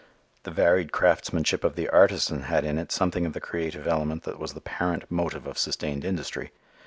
The 0.41 0.49
varied 0.49 0.91
craftsmanship 0.91 1.63
of 1.63 1.75
the 1.75 1.87
artisan 1.87 2.41
had 2.45 2.65
in 2.65 2.79
it 2.79 2.91
something 2.91 3.23
of 3.27 3.33
the 3.33 3.39
creative 3.39 3.85
element 3.87 4.23
that 4.23 4.39
was 4.39 4.55
the 4.55 4.59
parent 4.61 5.03
motive 5.11 5.45
of 5.45 5.59
sustained 5.59 6.03
industry. 6.03 6.49